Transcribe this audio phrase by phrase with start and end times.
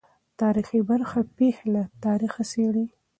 [0.41, 2.85] تاریخي برخه پېښې له تاریخه څېړي.